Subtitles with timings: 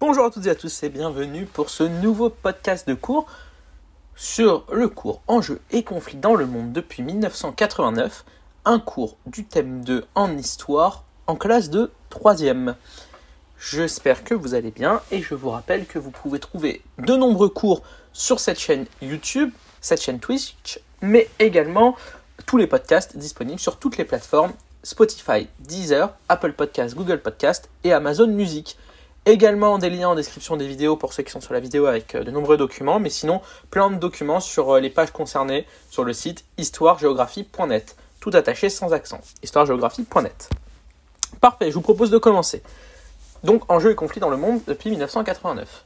[0.00, 3.26] Bonjour à toutes et à tous et bienvenue pour ce nouveau podcast de cours
[4.14, 8.24] sur le cours Enjeux et conflits dans le monde depuis 1989,
[8.64, 12.76] un cours du thème 2 en histoire en classe de 3ème.
[13.58, 17.48] J'espère que vous allez bien et je vous rappelle que vous pouvez trouver de nombreux
[17.48, 21.96] cours sur cette chaîne YouTube, cette chaîne Twitch, mais également
[22.46, 24.52] tous les podcasts disponibles sur toutes les plateformes
[24.84, 28.78] Spotify, Deezer, Apple Podcasts, Google Podcasts et Amazon Music.
[29.26, 32.14] Également des liens en description des vidéos pour ceux qui sont sur la vidéo avec
[32.14, 36.04] euh, de nombreux documents, mais sinon plein de documents sur euh, les pages concernées sur
[36.04, 37.96] le site histoiregéographie.net.
[38.20, 39.20] Tout attaché sans accent.
[39.42, 40.50] histoiregéographie.net.
[41.40, 42.62] Parfait, je vous propose de commencer.
[43.44, 45.84] Donc enjeux et conflits dans le monde depuis 1989.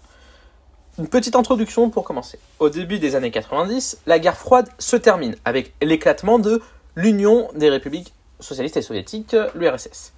[0.98, 2.38] Une petite introduction pour commencer.
[2.58, 6.62] Au début des années 90, la guerre froide se termine avec l'éclatement de
[6.96, 10.12] l'Union des républiques socialistes et soviétiques, l'URSS.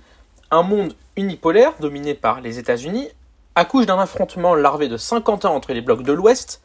[0.55, 3.09] Un monde unipolaire dominé par les États-Unis
[3.57, 6.63] accouche d'un affrontement larvé de 50 ans entre les blocs de l'Ouest,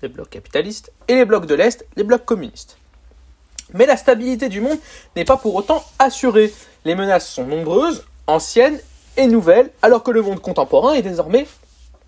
[0.00, 2.78] les blocs capitalistes, et les blocs de l'Est, les blocs communistes.
[3.74, 4.78] Mais la stabilité du monde
[5.16, 6.54] n'est pas pour autant assurée.
[6.84, 8.78] Les menaces sont nombreuses, anciennes
[9.16, 11.48] et nouvelles, alors que le monde contemporain est désormais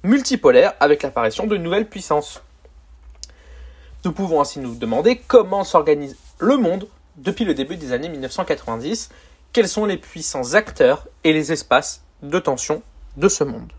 [0.05, 2.43] multipolaire avec l'apparition de nouvelles puissances.
[4.05, 9.11] Nous pouvons ainsi nous demander comment s'organise le monde depuis le début des années 1990,
[9.53, 12.83] quels sont les puissants acteurs et les espaces de tension
[13.17, 13.73] de ce monde.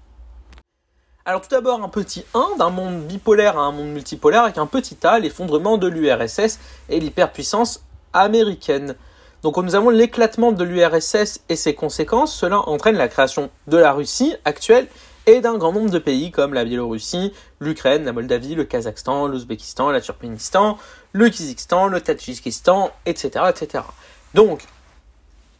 [1.25, 4.67] Alors tout d'abord un petit 1 d'un monde bipolaire à un monde multipolaire avec un
[4.67, 8.95] petit a, l'effondrement de l'URSS et l'hyperpuissance américaine.
[9.41, 12.35] Donc nous avons l'éclatement de l'URSS et ses conséquences.
[12.35, 14.87] Cela entraîne la création de la Russie actuelle
[15.25, 19.91] et d'un grand nombre de pays comme la Biélorussie, l'Ukraine, la Moldavie, le Kazakhstan, l'Ouzbékistan,
[19.91, 20.77] la Turkménistan,
[21.13, 23.45] le Kyrgyzstan, le Tadjikistan, etc.
[23.49, 23.85] etc.
[24.33, 24.63] Donc,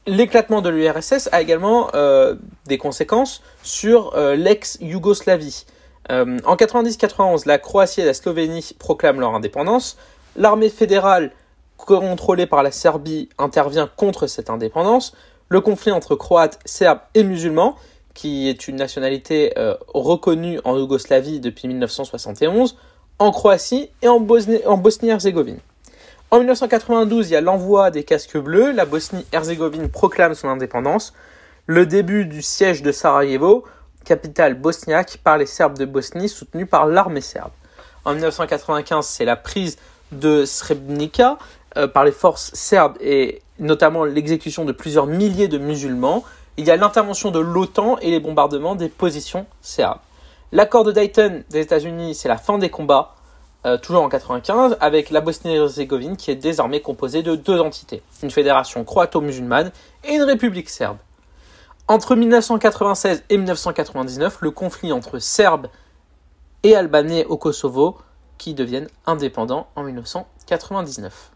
[0.07, 5.65] l'éclatement de l'URSS a également euh, des conséquences sur euh, l'ex-Yougoslavie.
[6.11, 9.97] Euh, en 90-91, la Croatie et la Slovénie proclament leur indépendance.
[10.35, 11.31] L'armée fédérale
[11.77, 15.15] contrôlée par la Serbie intervient contre cette indépendance.
[15.49, 17.75] Le conflit entre Croates, Serbes et musulmans
[18.13, 22.77] qui est une nationalité euh, reconnue en Yougoslavie depuis 1971,
[23.19, 25.59] en Croatie et en Bosnie-Herzégovine.
[26.33, 31.13] En, 1992, il y a l'envoi des casques bleus, la Bosnie-Herzégovine proclame son indépendance,
[31.67, 33.65] le début du siège de Sarajevo,
[34.03, 37.51] capitale bosniaque, par les Serbes de Bosnie, soutenus par l'armée serbe.
[38.03, 39.77] En 1995, c'est la prise
[40.11, 41.37] de Srebrenica
[41.77, 46.23] euh, par les forces serbes et notamment l'exécution de plusieurs milliers de musulmans
[46.57, 49.99] il y a l'intervention de l'OTAN et les bombardements des positions serbes.
[50.51, 53.13] L'accord de Dayton des États-Unis, c'est la fin des combats,
[53.65, 58.31] euh, toujours en 95, avec la Bosnie-Herzégovine qui est désormais composée de deux entités, une
[58.31, 59.71] fédération croato-musulmane
[60.03, 60.97] et une république serbe.
[61.87, 65.67] Entre 1996 et 1999, le conflit entre Serbes
[66.63, 67.97] et Albanais au Kosovo
[68.37, 71.31] qui deviennent indépendants en 1999.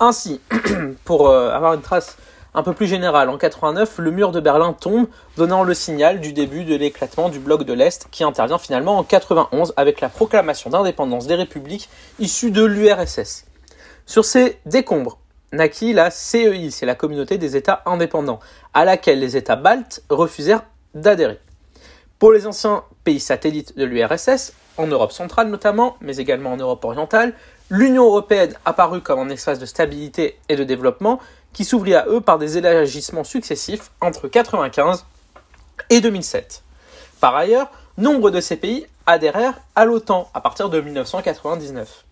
[0.00, 0.40] Ainsi,
[1.04, 2.16] pour euh, avoir une trace
[2.54, 6.32] un peu plus général, en 89, le mur de Berlin tombe, donnant le signal du
[6.32, 10.70] début de l'éclatement du bloc de l'Est qui intervient finalement en 91 avec la proclamation
[10.70, 11.88] d'indépendance des républiques
[12.18, 13.44] issues de l'URSS.
[14.06, 15.18] Sur ces décombres
[15.52, 18.40] naquit la CEI, c'est la communauté des États indépendants,
[18.74, 20.64] à laquelle les États baltes refusèrent
[20.94, 21.38] d'adhérer.
[22.18, 26.84] Pour les anciens pays satellites de l'URSS, en Europe centrale notamment, mais également en Europe
[26.84, 27.34] orientale,
[27.70, 31.20] l'Union européenne apparut comme un espace de stabilité et de développement
[31.52, 35.04] qui s'ouvrit à eux par des élargissements successifs entre 1995
[35.90, 36.62] et 2007.
[37.20, 42.04] Par ailleurs, nombre de ces pays adhérèrent à l'OTAN à partir de 1999.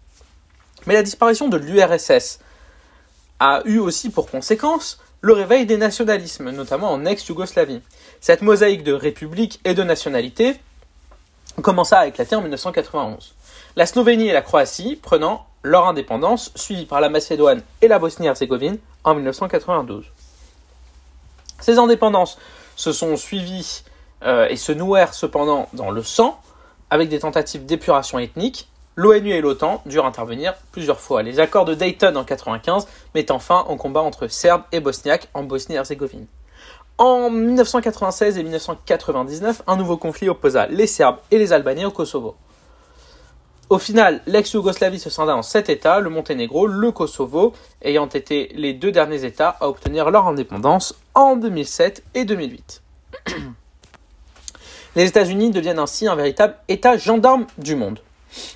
[0.87, 2.41] Mais la disparition de l'URSS
[3.39, 7.83] a eu aussi pour conséquence le réveil des nationalismes, notamment en ex-Yougoslavie.
[8.21, 10.57] Cette mosaïque de républiques et de nationalités
[11.63, 13.36] commença à éclater en 1991.
[13.79, 18.79] La Slovénie et la Croatie prenant leur indépendance, suivie par la Macédoine et la Bosnie-Herzégovine
[19.05, 20.07] en 1992.
[21.61, 22.39] Ces indépendances
[22.75, 23.85] se sont suivies
[24.25, 26.41] euh, et se nouèrent cependant dans le sang,
[26.89, 28.71] avec des tentatives d'épuration ethnique.
[28.95, 31.23] L'ONU et l'OTAN durent intervenir plusieurs fois.
[31.23, 35.43] Les accords de Dayton en 1995 mettant fin au combat entre Serbes et Bosniaques en
[35.43, 36.27] Bosnie-Herzégovine.
[36.97, 42.37] En 1996 et 1999, un nouveau conflit opposa les Serbes et les Albanais au Kosovo.
[43.69, 47.53] Au final, l'ex-Yougoslavie se scinda en sept États, le Monténégro, le Kosovo,
[47.83, 52.83] ayant été les deux derniers États à obtenir leur indépendance en 2007 et 2008.
[54.95, 57.99] Les États-Unis deviennent ainsi un véritable État gendarme du monde.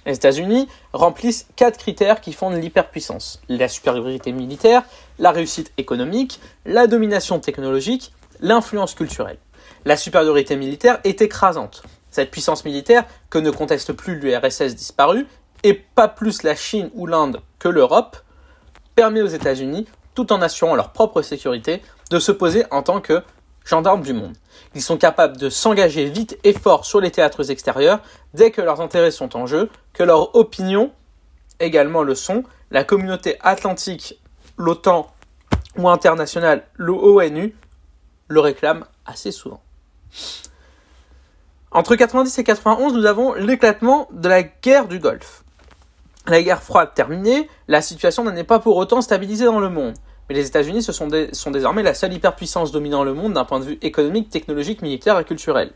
[0.07, 4.85] Les États-Unis remplissent quatre critères qui fondent l'hyperpuissance la supériorité militaire,
[5.19, 9.39] la réussite économique, la domination technologique, l'influence culturelle.
[9.85, 11.83] La supériorité militaire est écrasante.
[12.11, 15.27] Cette puissance militaire, que ne conteste plus l'URSS disparue,
[15.63, 18.17] et pas plus la Chine ou l'Inde que l'Europe,
[18.95, 23.23] permet aux États-Unis, tout en assurant leur propre sécurité, de se poser en tant que
[23.65, 24.37] gendarmes du monde.
[24.75, 28.01] Ils sont capables de s'engager vite et fort sur les théâtres extérieurs
[28.35, 30.93] dès que leurs intérêts sont en jeu, que leurs opinions
[31.61, 32.45] également le sont.
[32.71, 34.21] La communauté atlantique,
[34.57, 35.13] l'OTAN
[35.77, 37.55] ou internationale, l'ONU,
[38.29, 39.61] le réclament assez souvent.
[41.73, 45.45] Entre 90 et 91, nous avons l'éclatement de la guerre du Golfe.
[46.27, 49.95] La guerre froide terminée, la situation n'est pas pour autant stabilisée dans le monde.
[50.29, 53.67] Mais les États-Unis sont, sont désormais la seule hyperpuissance dominant le monde d'un point de
[53.67, 55.71] vue économique, technologique, militaire et culturel.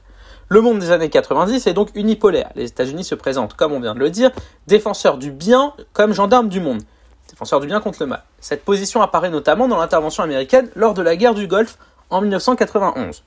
[0.48, 2.50] Le monde des années 90 est donc unipolaire.
[2.56, 4.32] Les États-Unis se présentent, comme on vient de le dire,
[4.66, 6.82] défenseurs du bien comme gendarmes du monde.
[7.30, 8.24] Défenseurs du bien contre le mal.
[8.40, 11.78] Cette position apparaît notamment dans l'intervention américaine lors de la guerre du Golfe
[12.10, 13.22] en 1991.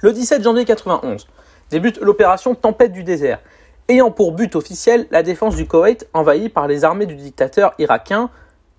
[0.00, 1.26] Le 17 janvier 1991
[1.72, 3.40] débute l'opération Tempête du désert,
[3.88, 8.28] ayant pour but officiel la défense du Koweït envahi par les armées du dictateur irakien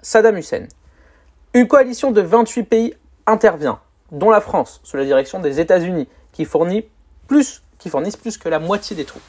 [0.04, 0.68] Saddam Hussein.
[1.56, 2.94] Une coalition de 28 pays
[3.26, 3.80] intervient,
[4.12, 8.96] dont la France, sous la direction des États-Unis, qui, qui fournissent plus que la moitié
[8.96, 9.24] des troupes.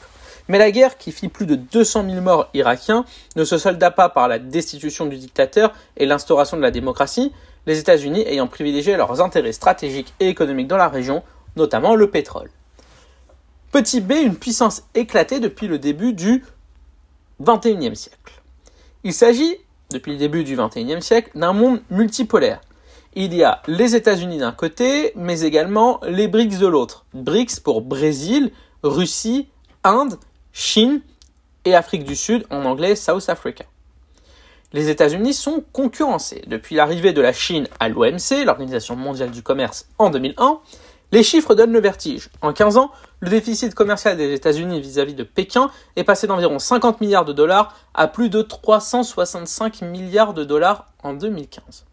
[0.49, 4.11] Mais la guerre, qui fit plus de 200 000 morts irakiens, ne se solda pas
[4.11, 7.33] par la destitution du dictateur et l'instauration de la démocratie,
[7.65, 11.23] les États-Unis ayant privilégié leurs intérêts stratégiques et économiques dans la région,
[11.57, 12.51] notamment le pétrole.
[13.75, 16.45] Petit b, une puissance éclatée depuis le début du
[17.43, 18.41] XXIe siècle.
[19.03, 19.57] Il s'agit
[19.91, 22.61] depuis le début du XXIe siècle d'un monde multipolaire.
[23.17, 27.05] Il y a les États-Unis d'un côté, mais également les BRICS de l'autre.
[27.15, 28.53] BRICS pour Brésil,
[28.85, 29.49] Russie,
[29.83, 30.21] Inde,
[30.53, 31.01] Chine
[31.65, 33.65] et Afrique du Sud, en anglais South Africa.
[34.73, 36.45] Les États-Unis sont concurrencés.
[36.47, 40.61] Depuis l'arrivée de la Chine à l'OMC, l'Organisation mondiale du commerce, en 2001,
[41.15, 42.29] les chiffres donnent le vertige.
[42.43, 42.91] En 15 ans,
[43.21, 47.73] le déficit commercial des États-Unis vis-à-vis de Pékin est passé d'environ 50 milliards de dollars
[47.95, 51.85] à plus de 365 milliards de dollars en 2015.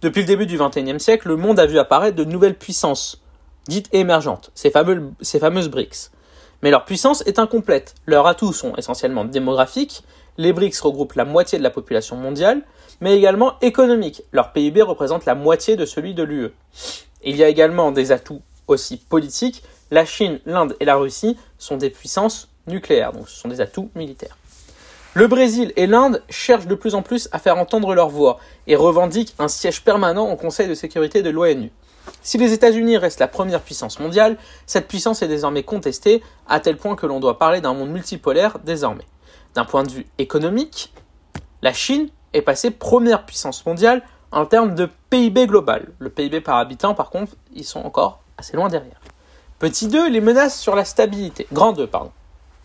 [0.00, 3.20] Depuis le début du XXIe siècle, le monde a vu apparaître de nouvelles puissances,
[3.68, 6.12] dites émergentes, ces, fameuses BRICS.
[6.62, 7.94] Mais leur puissance est incomplète.
[8.06, 10.02] Leurs atouts sont essentiellement démographiques,
[10.38, 12.62] les BRICS regroupent la moitié de la population mondiale,
[13.02, 14.22] mais également économiques.
[14.32, 16.52] Leur PIB représente la moitié de celui de l'UE.
[17.22, 19.62] Il y a également des atouts aussi politiques.
[19.90, 23.90] La Chine, l'Inde et la Russie sont des puissances nucléaires, donc ce sont des atouts
[23.94, 24.36] militaires.
[25.14, 28.76] Le Brésil et l'Inde cherchent de plus en plus à faire entendre leur voix et
[28.76, 31.70] revendiquent un siège permanent au Conseil de sécurité de l'ONU.
[32.22, 36.78] Si les États-Unis restent la première puissance mondiale, cette puissance est désormais contestée à tel
[36.78, 39.04] point que l'on doit parler d'un monde multipolaire désormais.
[39.54, 40.92] D'un point de vue économique,
[41.60, 45.88] la Chine est passée première puissance mondiale en termes de PIB global.
[45.98, 49.00] Le PIB par habitant, par contre, ils sont encore assez loin derrière.
[49.58, 51.46] Petit 2, les menaces sur la stabilité.
[51.52, 52.10] Grand 2, pardon.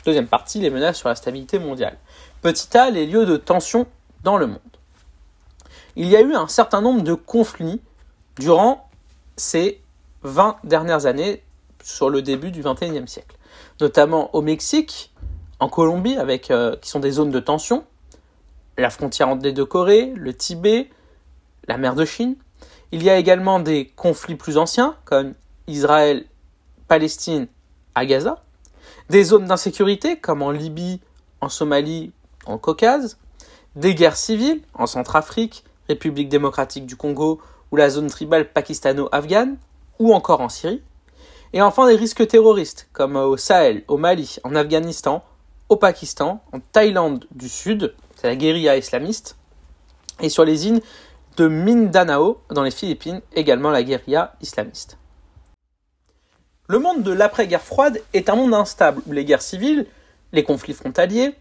[0.05, 1.97] Deuxième partie, les menaces sur la stabilité mondiale.
[2.41, 3.85] Petit a, les lieux de tension
[4.23, 4.59] dans le monde.
[5.95, 7.81] Il y a eu un certain nombre de conflits
[8.37, 8.89] durant
[9.35, 9.81] ces
[10.23, 11.43] 20 dernières années
[11.83, 13.35] sur le début du 21e siècle.
[13.81, 15.13] Notamment au Mexique,
[15.59, 17.83] en Colombie, avec, euh, qui sont des zones de tension,
[18.77, 20.89] la frontière entre les deux Corées, le Tibet,
[21.67, 22.35] la mer de Chine.
[22.91, 25.33] Il y a également des conflits plus anciens, comme
[25.67, 27.47] Israël-Palestine
[27.95, 28.43] à Gaza,
[29.09, 31.01] des zones d'insécurité, comme en Libye,
[31.41, 32.11] en Somalie,
[32.45, 33.17] en Caucase,
[33.75, 39.57] des guerres civiles, en Centrafrique, République démocratique du Congo, ou la zone tribale pakistano-afghane,
[39.99, 40.81] ou encore en Syrie,
[41.53, 45.23] et enfin des risques terroristes, comme au Sahel, au Mali, en Afghanistan,
[45.69, 49.35] au Pakistan, en Thaïlande du Sud, c'est la guérilla islamiste,
[50.21, 50.81] et sur les îles
[51.37, 54.97] de Mindanao dans les Philippines, également la guérilla islamiste.
[56.67, 59.85] Le monde de l'après-guerre froide est un monde instable où les guerres civiles,
[60.33, 61.35] les conflits frontaliers,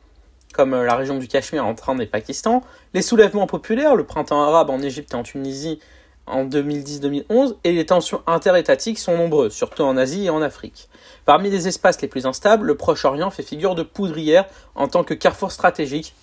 [0.52, 2.62] comme la région du Cachemire entre Inde et Pakistan,
[2.92, 5.80] les soulèvements populaires, le printemps arabe en Égypte et en Tunisie
[6.26, 10.88] en 2010-2011, et les tensions interétatiques sont nombreuses, surtout en Asie et en Afrique.
[11.24, 15.14] Parmi les espaces les plus instables, le Proche-Orient fait figure de poudrière en tant que
[15.14, 16.14] carrefour stratégique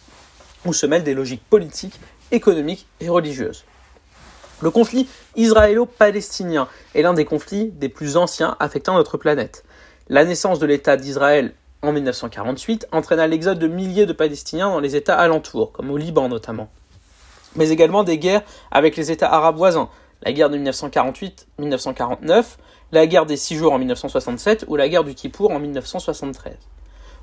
[0.65, 1.99] où se mêlent des logiques politiques
[2.33, 3.63] économique et religieuse.
[4.61, 9.63] Le conflit israélo-palestinien est l'un des conflits des plus anciens affectant notre planète.
[10.09, 14.95] La naissance de l'État d'Israël en 1948 entraîna l'exode de milliers de Palestiniens dans les
[14.95, 16.69] États alentours, comme au Liban notamment.
[17.55, 19.89] Mais également des guerres avec les États arabes voisins,
[20.23, 22.43] la guerre de 1948-1949,
[22.91, 26.55] la guerre des Six Jours en 1967 ou la guerre du Kippour en 1973.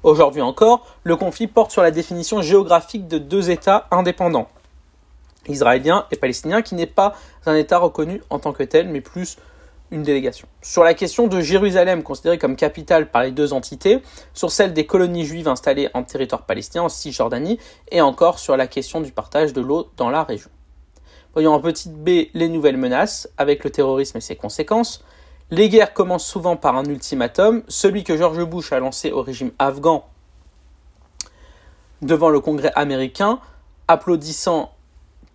[0.03, 4.49] Aujourd'hui encore, le conflit porte sur la définition géographique de deux États indépendants,
[5.49, 7.15] israélien et palestinien, qui n'est pas
[7.47, 9.37] un État reconnu en tant que tel, mais plus
[9.91, 10.47] une délégation.
[10.63, 14.03] Sur la question de Jérusalem, considérée comme capitale par les deux entités,
[14.35, 17.59] sur celle des colonies juives installées en territoire palestinien, en Cisjordanie,
[17.91, 20.51] et encore sur la question du partage de l'eau dans la région.
[21.33, 25.05] Voyons en petite B les nouvelles menaces, avec le terrorisme et ses conséquences.
[25.51, 29.51] Les guerres commencent souvent par un ultimatum, celui que George Bush a lancé au régime
[29.59, 30.07] afghan
[32.03, 33.41] devant le Congrès américain,
[33.89, 34.73] applaudissant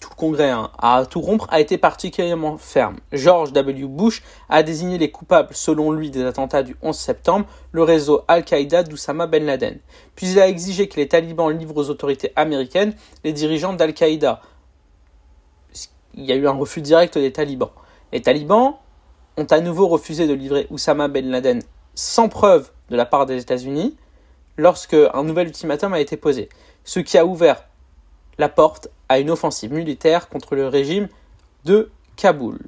[0.10, 2.98] le Congrès hein, à tout rompre, a été particulièrement ferme.
[3.12, 3.88] George W.
[3.88, 8.84] Bush a désigné les coupables, selon lui, des attentats du 11 septembre, le réseau Al-Qaïda
[8.84, 9.80] d'Oussama Ben Laden.
[10.16, 12.94] Puis il a exigé que les talibans livrent aux autorités américaines
[13.24, 14.42] les dirigeants d'Al-Qaïda.
[16.14, 17.72] Il y a eu un refus direct des talibans.
[18.14, 18.76] Les talibans
[19.38, 21.62] ont à nouveau refusé de livrer Oussama Ben Laden
[21.94, 23.98] sans preuve de la part des États-Unis
[24.58, 26.50] lorsque un nouvel ultimatum a été posé,
[26.84, 27.68] ce qui a ouvert
[28.38, 31.08] la porte à une offensive militaire contre le régime
[31.66, 32.60] de Kaboul.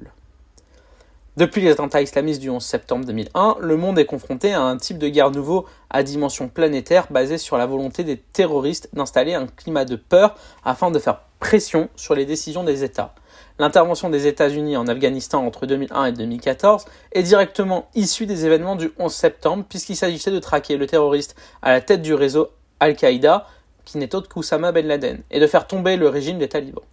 [1.38, 4.98] Depuis les attentats islamistes du 11 septembre 2001, le monde est confronté à un type
[4.98, 9.84] de guerre nouveau à dimension planétaire basé sur la volonté des terroristes d'installer un climat
[9.84, 13.14] de peur afin de faire pression sur les décisions des États.
[13.60, 18.90] L'intervention des États-Unis en Afghanistan entre 2001 et 2014 est directement issue des événements du
[18.98, 22.48] 11 septembre puisqu'il s'agissait de traquer le terroriste à la tête du réseau
[22.80, 23.46] Al-Qaïda,
[23.88, 26.84] qui n'est autre qu'Oussama Ben Laden, et de faire tomber le régime des talibans.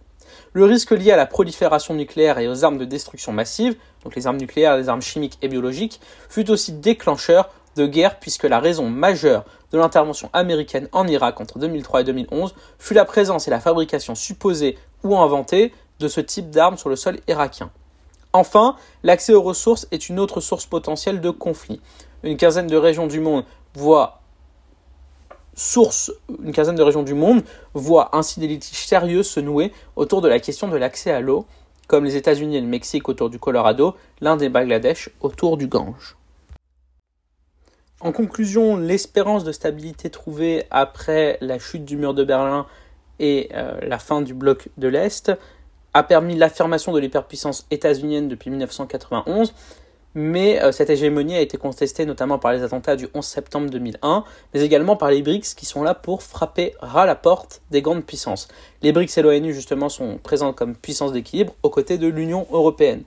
[0.54, 4.26] Le risque lié à la prolifération nucléaire et aux armes de destruction massive, donc les
[4.26, 6.00] armes nucléaires, les armes chimiques et biologiques,
[6.30, 11.58] fut aussi déclencheur de guerre puisque la raison majeure de l'intervention américaine en Irak entre
[11.58, 16.48] 2003 et 2011 fut la présence et la fabrication supposée ou inventée de ce type
[16.48, 17.70] d'armes sur le sol irakien.
[18.32, 21.82] Enfin, l'accès aux ressources est une autre source potentielle de conflit.
[22.22, 24.22] Une quinzaine de régions du monde voient
[25.56, 26.12] source,
[26.44, 27.42] une quinzaine de régions du monde
[27.74, 31.46] voient ainsi des litiges sérieux se nouer autour de la question de l'accès à l'eau,
[31.88, 36.16] comme les États-Unis et le Mexique autour du Colorado, l'Inde et Bangladesh autour du Gange.
[38.00, 42.66] En conclusion, l'espérance de stabilité trouvée après la chute du mur de Berlin
[43.18, 45.32] et euh, la fin du bloc de l'Est
[45.94, 49.54] a permis l'affirmation de l'hyperpuissance états-unienne depuis 1991,
[50.16, 54.24] mais euh, cette hégémonie a été contestée notamment par les attentats du 11 septembre 2001,
[54.54, 58.02] mais également par les BRICS qui sont là pour frapper ras la porte des grandes
[58.02, 58.48] puissances.
[58.80, 63.02] Les BRICS et l'ONU justement sont présents comme puissance d'équilibre aux côtés de l'Union européenne.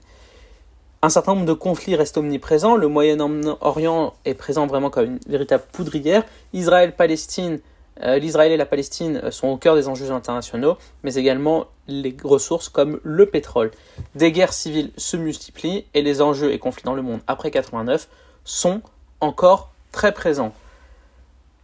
[1.02, 5.64] Un certain nombre de conflits restent omniprésents, le Moyen-Orient est présent vraiment comme une véritable
[5.72, 7.58] poudrière, Israël-Palestine
[8.02, 12.98] L'Israël et la Palestine sont au cœur des enjeux internationaux, mais également les ressources comme
[13.02, 13.70] le pétrole.
[14.14, 18.08] Des guerres civiles se multiplient et les enjeux et conflits dans le monde après 89
[18.44, 18.80] sont
[19.20, 20.54] encore très présents.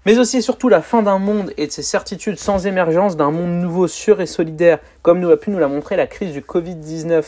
[0.04, 3.33] Mais aussi et surtout la fin d'un monde et de ses certitudes sans émergence d'un
[3.33, 6.42] monde nouveau, sûr et solidaire, comme nous a pu nous la montrer la crise du
[6.42, 7.25] Covid-19,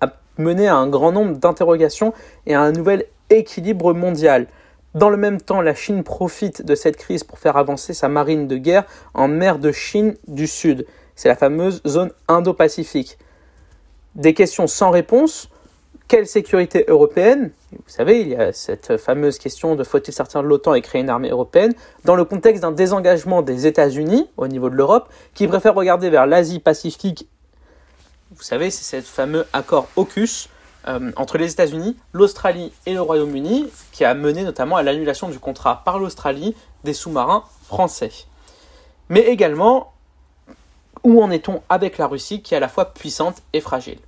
[0.00, 0.08] a
[0.38, 2.14] mené à un grand nombre d'interrogations
[2.46, 4.48] et à un nouvel équilibre mondial.
[4.94, 8.46] Dans le même temps, la Chine profite de cette crise pour faire avancer sa marine
[8.46, 8.84] de guerre
[9.14, 10.86] en mer de Chine du Sud.
[11.16, 13.16] C'est la fameuse zone Indo-Pacifique.
[14.14, 15.48] Des questions sans réponse.
[16.08, 17.52] Quelle sécurité européenne?
[17.72, 21.00] Vous savez, il y a cette fameuse question de faut-il sortir de l'OTAN et créer
[21.00, 21.72] une armée européenne?
[22.04, 26.26] Dans le contexte d'un désengagement des États-Unis au niveau de l'Europe qui préfèrent regarder vers
[26.26, 27.28] l'Asie-Pacifique.
[28.32, 30.48] Vous savez, c'est ce fameux accord AUKUS
[30.88, 35.38] euh, entre les États-Unis, l'Australie et le Royaume-Uni, qui a mené notamment à l'annulation du
[35.38, 38.12] contrat par l'Australie des sous-marins français.
[39.08, 39.92] Mais également,
[41.04, 43.98] où en est-on avec la Russie, qui est à la fois puissante et fragile?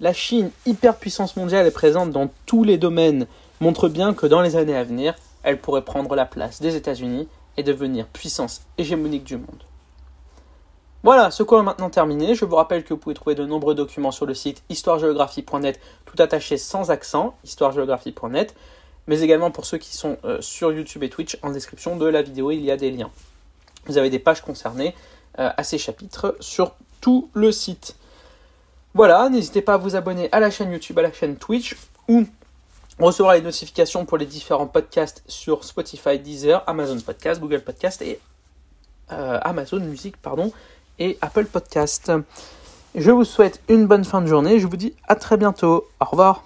[0.00, 3.26] La Chine, hyperpuissance mondiale et présente dans tous les domaines,
[3.60, 7.28] montre bien que dans les années à venir, elle pourrait prendre la place des États-Unis
[7.56, 9.64] et devenir puissance hégémonique du monde.
[11.02, 12.34] Voilà, ce cours est maintenant terminé.
[12.34, 16.22] Je vous rappelle que vous pouvez trouver de nombreux documents sur le site histoiregéographie.net, tout
[16.22, 18.54] attaché sans accent, histoiregéographie.net,
[19.06, 22.20] mais également pour ceux qui sont euh, sur YouTube et Twitch, en description de la
[22.20, 23.10] vidéo, il y a des liens.
[23.86, 24.94] Vous avez des pages concernées
[25.38, 27.96] euh, à ces chapitres sur tout le site.
[28.92, 31.76] Voilà, n'hésitez pas à vous abonner à la chaîne YouTube, à la chaîne Twitch,
[32.08, 32.26] ou
[32.98, 38.20] recevoir les notifications pour les différents podcasts sur Spotify, Deezer, Amazon Podcast, Google Podcast et
[39.12, 40.52] euh, Amazon Music, pardon
[41.00, 42.12] et Apple Podcast.
[42.94, 44.60] Je vous souhaite une bonne fin de journée.
[44.60, 45.88] Je vous dis à très bientôt.
[46.00, 46.44] Au revoir.